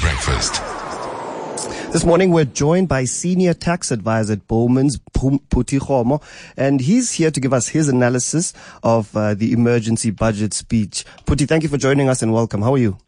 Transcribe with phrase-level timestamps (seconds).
[0.00, 0.62] Breakfast.
[1.92, 6.22] This morning, we're joined by senior tax advisor at Bowmans, Phuti Kgomo,
[6.56, 11.04] and he's here to give us his analysis of uh, the emergency budget speech.
[11.24, 12.62] Phuti, thank you for joining us and welcome.
[12.62, 12.98] How are you?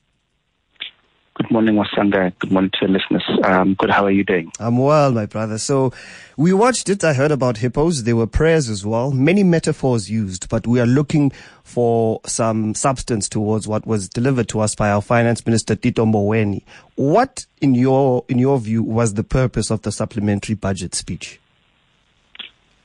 [1.39, 2.37] Good morning, Wasanga.
[2.41, 3.23] Good morning to listeners.
[3.45, 3.91] Um, good.
[3.91, 4.51] How are you doing?
[4.59, 5.57] I'm well, my brother.
[5.57, 5.93] So
[6.37, 7.05] we watched it.
[7.05, 8.03] I heard about hippos.
[8.03, 9.13] There were prayers as well.
[9.13, 11.31] Many metaphors used, but we are looking
[11.63, 16.65] for some substance towards what was delivered to us by our finance minister, Tito Mboweni.
[16.97, 21.39] What, in your, in your view, was the purpose of the supplementary budget speech?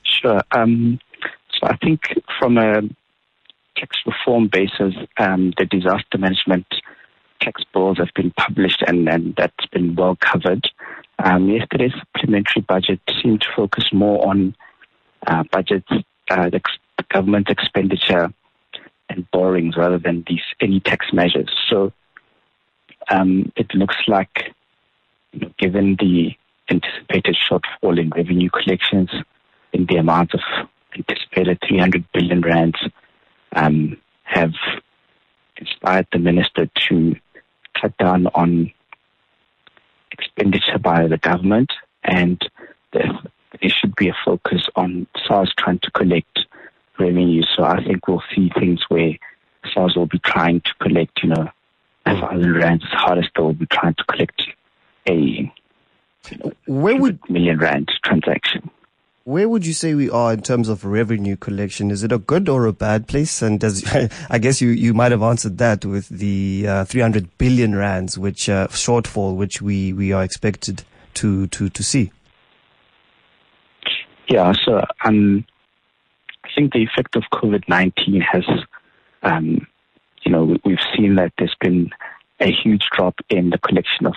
[0.04, 0.40] Sure.
[0.52, 1.00] Um,
[1.60, 2.02] so I think
[2.38, 2.82] from a
[3.76, 6.66] tax reform basis, um, the disaster management
[7.44, 10.68] tax bills have been published and, and that's been well covered.
[11.22, 14.56] Um, yesterday's supplementary budget seemed to focus more on
[15.26, 15.88] uh, budgets,
[16.30, 16.60] uh, the,
[16.98, 18.32] the government expenditure
[19.08, 21.50] and borrowings rather than these any tax measures.
[21.68, 21.92] So
[23.10, 24.54] um, it looks like,
[25.32, 26.32] you know, given the
[26.70, 29.10] anticipated shortfall in revenue collections
[29.72, 30.40] in the amount of
[30.96, 32.78] anticipated 300 billion rands,
[33.54, 34.52] um, have
[35.56, 37.14] inspired the minister to
[37.80, 38.72] cut down on
[40.12, 41.72] expenditure by the government,
[42.02, 42.40] and
[42.92, 43.10] there,
[43.60, 46.40] there should be a focus on SARS trying to collect
[46.98, 47.42] revenue.
[47.56, 49.12] So I think we'll see things where
[49.72, 51.48] SARS will be trying to collect, you know,
[52.06, 54.42] a thousand rands as hard as they will be trying to collect
[55.08, 55.52] a
[56.30, 58.70] you know, where would million rand transaction.
[59.26, 61.90] Where would you say we are in terms of revenue collection?
[61.90, 63.40] Is it a good or a bad place?
[63.40, 63.82] And does,
[64.30, 68.50] I guess you, you might have answered that with the uh, 300 billion rands, which
[68.50, 72.12] uh, shortfall, which we, we are expected to, to, to see.
[74.28, 75.46] Yeah, so um,
[76.44, 78.44] I think the effect of COVID-19 has,
[79.22, 79.66] um,
[80.22, 81.88] you know, we've seen that there's been
[82.40, 84.14] a huge drop in the collection of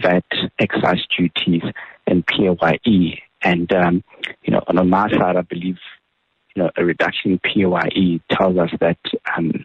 [0.00, 0.24] VAT,
[0.58, 1.62] excise duties,
[2.08, 3.22] and PAYE.
[3.42, 4.04] And um,
[4.42, 5.78] you know, on my side, I believe,
[6.54, 8.98] you know, a reduction in PAYE tells us that
[9.36, 9.64] um,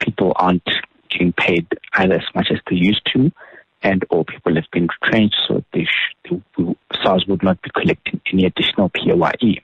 [0.00, 0.68] people aren't
[1.10, 3.30] getting paid either as much as they used to,
[3.82, 8.20] and or people have been retrenched, so they, sh- they SARS would not be collecting
[8.32, 9.62] any additional PAYE.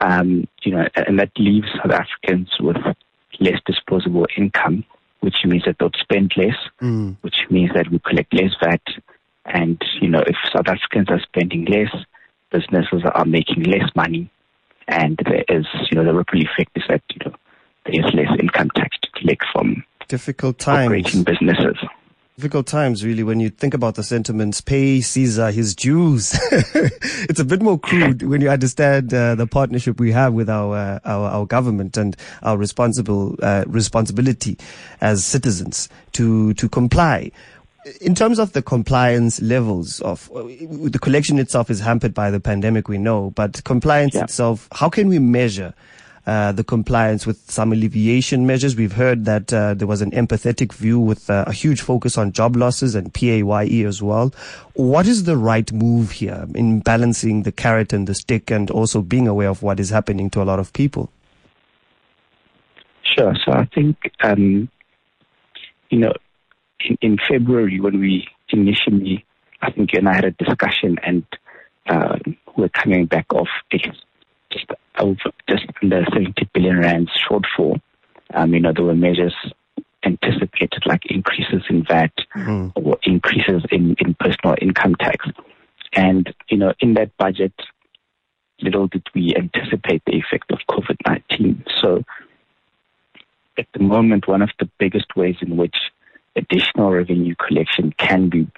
[0.00, 2.76] Um, you know, and that leaves South Africans with
[3.40, 4.84] less disposable income,
[5.20, 7.16] which means that they'll spend less, mm.
[7.22, 8.80] which means that we collect less VAT.
[9.44, 11.92] And, you know, if South Africans are spending less,
[12.50, 14.30] businesses are making less money,
[14.86, 17.36] and there is, you know, the ripple effect is that you know
[17.84, 21.76] there is less income tax to collect from difficult times operating businesses.
[22.36, 26.38] Difficult times, really, when you think about the sentiments, pay Caesar his dues.
[26.52, 30.76] it's a bit more crude when you understand uh, the partnership we have with our,
[30.76, 34.56] uh, our, our government and our responsible uh, responsibility
[35.00, 37.32] as citizens to to comply
[38.00, 42.40] in terms of the compliance levels of uh, the collection itself is hampered by the
[42.40, 44.24] pandemic, we know, but compliance yeah.
[44.24, 45.74] itself, how can we measure
[46.26, 48.76] uh, the compliance with some alleviation measures?
[48.76, 52.32] We've heard that uh, there was an empathetic view with uh, a huge focus on
[52.32, 54.34] job losses and PAYE as well.
[54.74, 59.02] What is the right move here in balancing the carrot and the stick and also
[59.02, 61.10] being aware of what is happening to a lot of people?
[63.02, 63.34] Sure.
[63.44, 64.68] So I think, um,
[65.90, 66.12] you know,
[66.80, 69.24] in, in February when we initially,
[69.62, 71.24] I think you and I had a discussion and
[71.88, 72.18] uh,
[72.56, 74.02] we're coming back off just
[74.98, 75.14] over
[75.48, 77.80] just under 70 billion rands shortfall.
[78.34, 79.34] Um, you know, there were measures
[80.04, 82.72] anticipated like increases in VAT mm.
[82.74, 85.26] or increases in, in personal income tax.
[85.94, 87.52] And, you know, in that budget,
[88.60, 91.64] little did we anticipate the effect of COVID-19.
[91.80, 92.04] So
[93.56, 95.76] at the moment, one of the biggest ways in which
[96.38, 98.48] additional revenue collection can be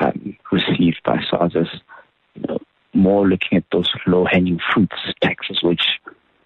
[0.00, 1.54] um, received by SARS
[2.34, 2.58] you know,
[2.94, 5.82] more looking at those low-hanging fruits taxes, which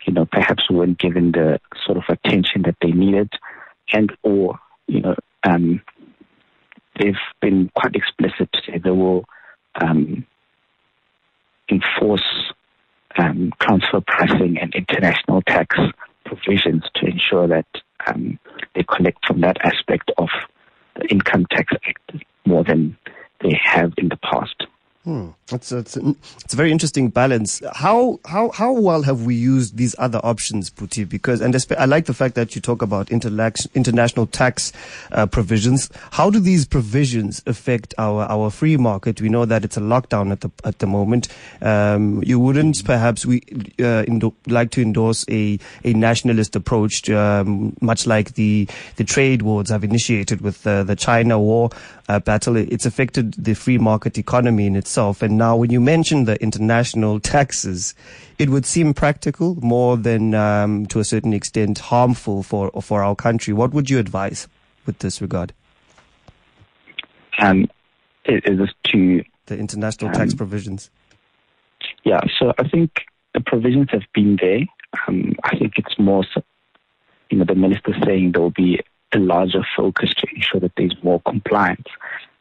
[0.06, 3.32] you know perhaps weren't given the sort of attention that they needed,
[3.92, 5.14] and or you know
[5.44, 5.80] um,
[7.00, 9.24] they've been quite explicit to say they will
[9.80, 10.26] um,
[11.70, 12.52] enforce
[13.18, 15.76] um, transfer pricing and international tax
[16.24, 17.66] provisions to ensure that
[18.06, 18.38] um,
[18.74, 20.28] they collect from that aspect of
[20.98, 22.96] the Income Tax Act more than
[23.40, 24.66] they have in the past.
[25.06, 25.28] Hmm.
[25.52, 27.62] It's, it's, it's a very interesting balance.
[27.74, 31.08] How, how, how well have we used these other options, Phuti?
[31.08, 34.72] Because, and I like the fact that you talk about international tax
[35.12, 35.88] uh, provisions.
[36.10, 39.20] How do these provisions affect our, our free market?
[39.20, 41.28] We know that it's a lockdown at the, at the moment.
[41.62, 43.42] Um, you wouldn't perhaps we,
[43.78, 44.04] uh,
[44.48, 49.84] like to endorse a, a nationalist approach, um, much like the, the trade wars have
[49.84, 51.70] initiated with uh, the China war
[52.08, 52.56] uh, battle.
[52.56, 55.22] It's affected the free market economy in itself.
[55.22, 57.94] And now, when you mention the international taxes,
[58.38, 63.14] it would seem practical more than, um, to a certain extent, harmful for for our
[63.14, 63.52] country.
[63.52, 64.48] What would you advise
[64.84, 65.52] with this regard?
[67.38, 67.68] Um,
[68.24, 70.90] is this to the international um, tax provisions?
[72.04, 72.90] Yeah, so I think
[73.34, 74.60] the provisions have been there.
[75.06, 76.24] Um, I think it's more,
[77.30, 78.80] you know, the minister saying there will be
[79.12, 81.88] a larger focus to ensure that there's more compliance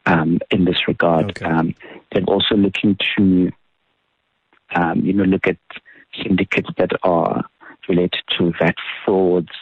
[0.06, 1.30] um, in this regard.
[1.30, 1.44] Okay.
[1.44, 1.74] Um,
[2.12, 3.52] they're also looking to,
[4.74, 5.58] um, you know, look at
[6.22, 7.44] syndicates that are
[7.88, 9.52] related to VAT frauds.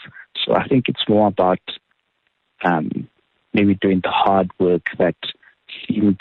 [0.44, 1.60] So I think it's more about
[2.64, 3.08] um,
[3.52, 5.16] maybe doing the hard work that
[5.86, 6.20] seemed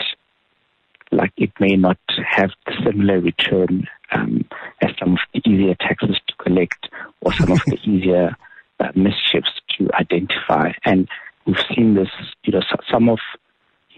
[1.10, 1.98] like it may not
[2.28, 4.44] have the similar return um,
[4.80, 6.88] as some of the easier taxes to collect
[7.20, 8.36] or some of the easier
[8.80, 10.72] uh, mischiefs to identify.
[10.84, 11.08] And
[11.46, 12.08] we've seen this,
[12.44, 13.18] you know, some of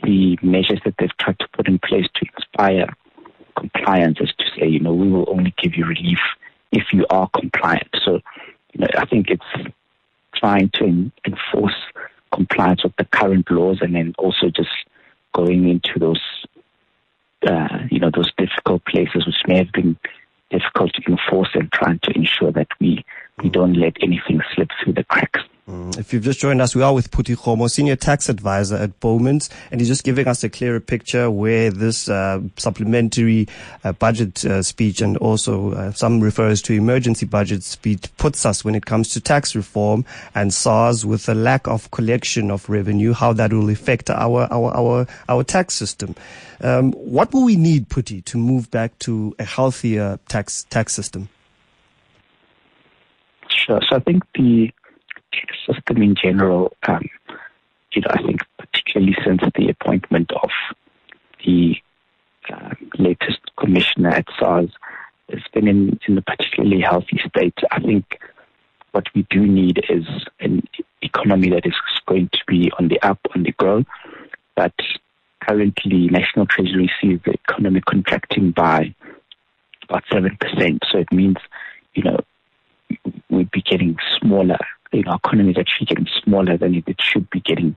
[0.03, 2.95] the measures that they've tried to put in place to inspire
[3.57, 6.19] compliance is to say, you know, we will only give you relief
[6.73, 7.89] if you are compliant.
[8.05, 8.21] So,
[8.73, 9.73] you know, I think it's
[10.35, 11.75] trying to enforce
[12.33, 14.71] compliance with the current laws and then also just
[15.35, 16.21] going into those,
[17.47, 19.97] uh, you know, those difficult places which may have been
[20.51, 23.05] difficult to enforce and trying to ensure that we,
[23.43, 25.41] we don't let anything slip through the cracks.
[25.69, 25.99] Mm.
[25.99, 29.51] If you've just joined us, we are with Phuti Kgomo, Senior Tax Advisor at Bowmans,
[29.73, 33.49] and he's just giving us a clearer picture where this uh, supplementary
[33.83, 38.65] uh, budget uh, speech and also uh, some refers to emergency budget speech puts us
[38.65, 40.05] when it comes to tax reform
[40.37, 44.73] and SARS with the lack of collection of revenue, how that will affect our, our,
[44.73, 46.15] our, our tax system.
[46.61, 51.29] Um, what will we need, Phuti, to move back to a healthier tax, tax system?
[53.49, 53.81] Sure.
[53.91, 54.71] So I think the
[55.67, 57.09] system in general, um,
[57.93, 60.51] you know, I think particularly since the appointment of
[61.45, 61.77] the
[62.53, 64.71] uh, latest commissioner at SARS,
[65.29, 67.59] it's been in, in a particularly healthy state.
[67.71, 68.05] I think
[68.93, 70.05] what we do need is
[70.41, 70.63] an
[71.03, 71.75] economy that is
[72.07, 73.85] going to be on the up, on the grow.
[74.55, 74.75] But
[75.47, 78.95] currently, National Treasury sees the economy contracting by
[79.89, 80.79] about 7%.
[80.91, 81.37] So it means,
[81.95, 82.21] you know,
[83.29, 84.59] we'd be getting smaller
[84.93, 87.77] you know, our economy is actually getting smaller than it should be getting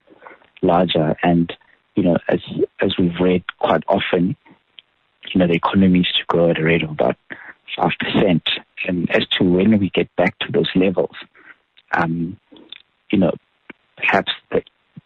[0.61, 1.15] larger.
[1.23, 1.55] And,
[1.95, 2.39] you know, as,
[2.81, 4.35] as we've read quite often,
[5.33, 7.17] you know, the economy needs to grow at a rate of about
[7.77, 8.41] 5%.
[8.87, 11.15] And as to when we get back to those levels,
[11.93, 12.37] um,
[13.11, 13.33] you know,
[13.97, 14.61] perhaps the,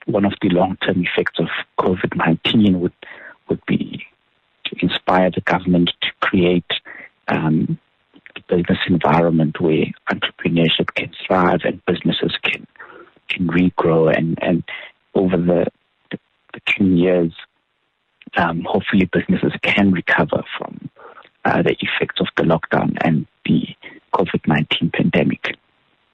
[0.06, 1.48] one of the long-term effects of
[1.80, 2.94] COVID-19 would,
[3.50, 4.06] would be
[4.66, 6.72] to inspire the government to create
[7.28, 7.80] um,
[8.58, 12.68] business environment where entrepreneurship can thrive and businesses can
[13.30, 14.64] can regrow and and
[15.16, 15.66] over the
[16.12, 16.20] the,
[16.54, 17.34] the coming years,
[18.38, 20.90] um, hopefully businesses can recover from
[21.46, 23.68] uh, the effects of the lockdown and the
[24.14, 25.56] COVID nineteen pandemic.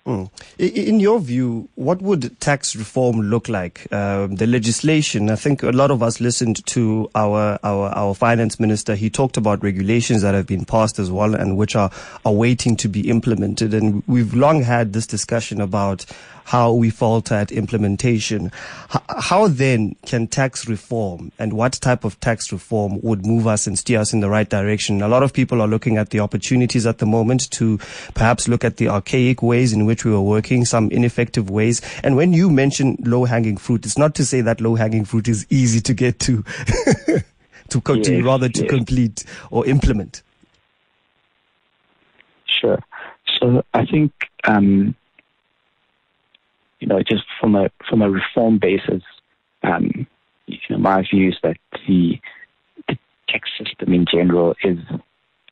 [0.10, 0.28] Mm.
[0.58, 3.86] In your view, what would tax reform look like?
[3.94, 8.60] Um, the legislation, I think a lot of us listened to our, our, our finance
[8.60, 8.96] minister.
[8.96, 11.92] He talked about regulations that have been passed as well and which are,
[12.26, 13.72] are waiting to be implemented.
[13.72, 16.08] And we've long had this discussion about
[16.50, 18.52] how we falter at implementation.
[18.92, 23.68] H- how then can tax reform and what type of tax reform would move us
[23.68, 25.04] and steer us in the right direction?
[25.04, 27.78] A lot of people are looking at the opportunities at the moment to
[28.16, 31.84] perhaps look at the archaic ways in which we were working, some ineffective ways.
[32.04, 35.28] And when you mention low hanging fruit, it's not to say that low hanging fruit
[35.28, 36.44] is easy to get to,
[37.70, 38.72] to, co- yes, to rather to yes.
[38.72, 40.24] complete or implement.
[42.60, 42.80] Sure.
[43.40, 44.12] So I think
[44.46, 44.96] um,
[46.80, 49.04] you know, just from a from a reform basis,
[49.64, 50.08] um,
[50.48, 51.58] you know, my view is that
[51.88, 52.20] the,
[52.88, 54.78] the tax system in general is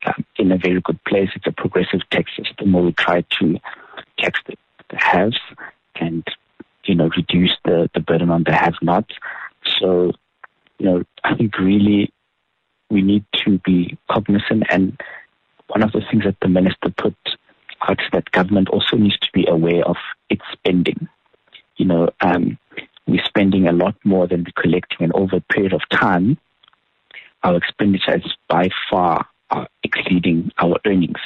[0.05, 1.29] um, in a very good place.
[1.36, 3.60] It's a progressive tax system where we try to
[4.19, 4.55] tax the,
[4.89, 5.39] the haves
[5.96, 6.25] and
[6.86, 9.13] you know reduce the, the burden on the have-nots.
[9.79, 10.13] So,
[10.79, 12.12] you know, I think really
[12.89, 14.63] we need to be cognizant.
[14.69, 15.00] And
[15.67, 17.15] one of the things that the minister put
[17.81, 19.98] out is that government also needs to be aware of
[20.29, 21.10] its spending
[21.77, 22.57] you know, um,
[23.07, 26.38] we're spending a lot more than we're collecting, and over a period of time,
[27.43, 31.19] our expenditure is by far uh, exceeding our earnings.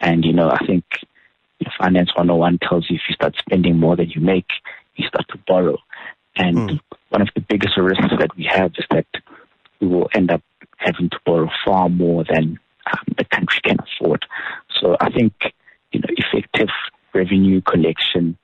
[0.00, 0.84] And, you know, I think
[1.78, 4.48] Finance 101 tells you if you start spending more than you make,
[4.96, 5.78] you start to borrow.
[6.36, 6.80] And mm.
[7.10, 9.06] one of the biggest risks that we have is that
[9.80, 10.42] we will end up
[10.76, 14.24] having to borrow far more than um, the country can afford.
[14.80, 15.32] So I think,
[15.92, 16.68] you know, effective
[17.12, 18.38] revenue collection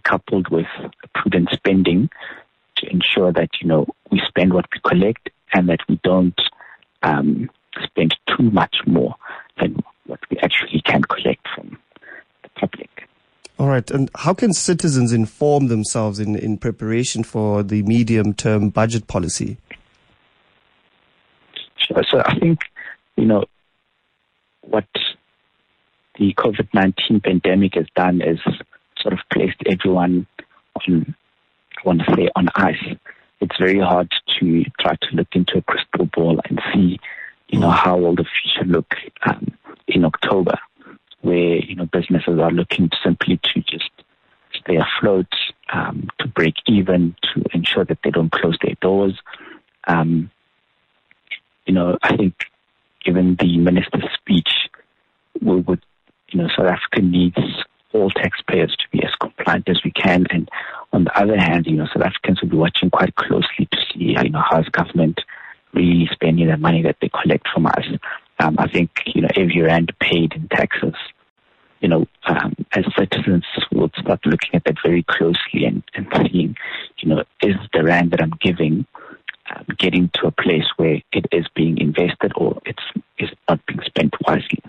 [0.00, 0.66] coupled with
[1.14, 2.10] prudent spending
[2.76, 6.40] to ensure that, you know, we spend what we collect and that we don't
[7.02, 7.50] um,
[7.82, 9.14] spend too much more
[9.60, 9.76] than
[10.06, 11.78] what we actually can collect from
[12.42, 13.08] the public.
[13.58, 13.90] All right.
[13.90, 19.58] And how can citizens inform themselves in, in preparation for the medium term budget policy?
[21.76, 22.02] Sure.
[22.10, 22.60] So I think,
[23.16, 23.44] you know,
[24.62, 24.86] what
[26.18, 28.38] the COVID 19 pandemic has done is
[29.00, 30.26] sort of placed everyone
[30.86, 31.14] on,
[31.78, 32.96] I want to say, on ice.
[33.40, 37.00] It's very hard to try to look into a crystal ball and see,
[37.48, 38.94] you know, how will the future look
[39.26, 39.46] um,
[39.88, 40.58] in October,
[41.22, 43.90] where you know businesses are looking simply to just
[44.54, 45.32] stay afloat,
[45.72, 49.18] um, to break even, to ensure that they don't close their doors.
[49.86, 50.30] Um,
[51.66, 52.34] you know, I think
[53.04, 54.50] given the minister's speech,
[55.40, 55.82] we would,
[56.28, 57.38] you know, South Africa needs
[57.92, 58.76] all taxpayers
[59.54, 60.26] as we can.
[60.30, 60.48] And
[60.92, 64.16] on the other hand, you know, South Africans will be watching quite closely to see,
[64.22, 65.20] you know, how is government
[65.72, 67.86] really spending the money that they collect from us.
[68.40, 70.94] Um, I think, you know, every rand paid in taxes,
[71.80, 76.56] you know, um, as citizens we'll start looking at that very closely and, and seeing,
[76.98, 78.86] you know, is the rand that I'm giving
[79.54, 82.82] um, getting to a place where it is being invested or it's
[83.18, 84.59] is not being spent wisely.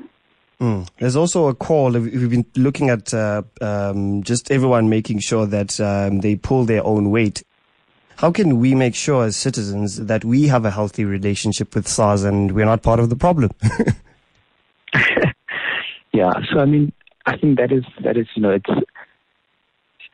[0.61, 0.87] Mm.
[0.99, 1.91] There's also a call.
[1.91, 6.85] We've been looking at uh, um, just everyone making sure that um, they pull their
[6.85, 7.43] own weight
[8.21, 12.23] how can we make sure as citizens that we have a healthy relationship with SARS
[12.23, 13.49] and we're not part of the problem?
[16.13, 16.93] yeah, so I mean,
[17.25, 18.69] I think that is that is you know it's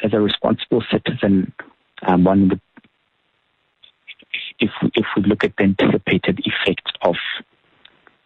[0.01, 1.51] as a responsible citizen,
[2.03, 2.61] um, one would
[4.59, 7.15] if if we look at the anticipated effects of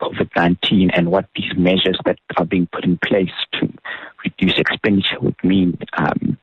[0.01, 3.71] COVID nineteen and what these measures that are being put in place to
[4.23, 5.77] reduce expenditure would mean.
[5.93, 6.37] Um,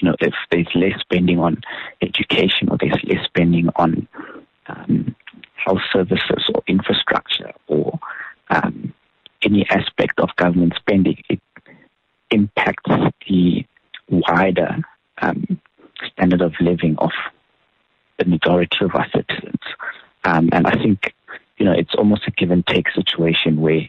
[0.00, 1.62] you know, if there's less spending on
[2.02, 4.06] education or there's less spending on
[4.68, 5.14] um,
[5.64, 7.98] health services or infrastructure or
[8.50, 8.92] um,
[9.42, 11.40] any aspect of government spending, it
[12.30, 12.90] impacts
[13.28, 13.64] the
[14.08, 14.76] wider
[15.22, 15.60] um,
[16.12, 17.10] standard of living of
[18.18, 19.60] the majority of our citizens.
[20.24, 21.14] Um, and I think,
[21.66, 23.80] you know, it's almost a give and take situation where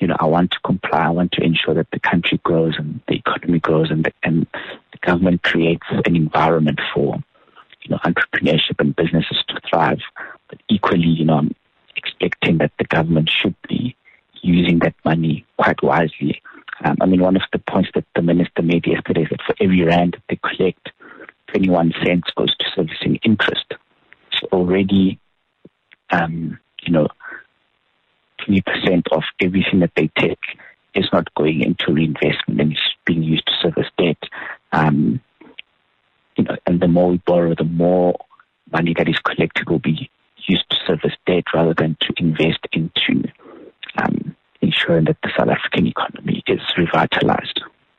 [0.00, 1.06] you know, I want to comply.
[1.06, 4.46] I want to ensure that the country grows and the economy grows and the, and
[4.92, 7.16] the government creates an environment for,
[7.82, 10.00] you know, entrepreneurship and businesses to thrive.
[10.48, 11.54] But equally, you know, I'm
[11.96, 13.96] expecting that the government should be
[14.42, 16.42] using that money quite wisely.
[16.84, 19.54] Um, I mean, one of the points that the minister made yesterday is that for
[19.60, 20.90] every rand that they collect,
[21.54, 23.72] 21 cents goes to servicing interest.
[24.38, 25.18] So already,
[26.10, 27.08] um, you know,
[28.48, 30.38] 20% of everything that they take
[30.94, 34.18] is not going into reinvestment and it's being used to service debt.
[34.72, 35.20] Um,
[36.36, 38.16] you know, and the more we borrow, the more
[38.72, 40.10] money that is collected will be
[40.46, 43.28] used to service debt rather than to invest into
[43.96, 47.55] um, ensuring that the South African economy is revitalized.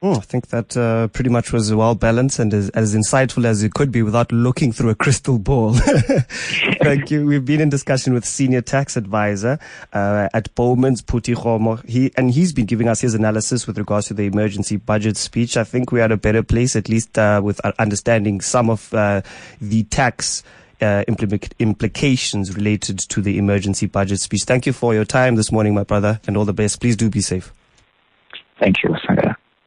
[0.07, 3.61] Mm, I think that uh, pretty much was well balanced and as, as, insightful as
[3.61, 5.73] it could be without looking through a crystal ball.
[6.81, 7.25] Thank you.
[7.25, 9.59] We've been in discussion with senior tax advisor
[9.91, 11.85] uh, at Bowmans, Phuti Kgomo.
[11.85, 15.57] He and he's been giving us his analysis with regards to the emergency budget speech.
[15.57, 19.21] I think we're at a better place, at least uh, with understanding some of uh,
[19.59, 20.43] the tax.
[20.79, 21.03] Uh,
[21.57, 24.43] implications related to the emergency budget speech.
[24.43, 26.79] Thank you for your time this morning, my brother, and all the best.
[26.79, 27.51] Please do be safe.
[28.59, 28.95] Thank you.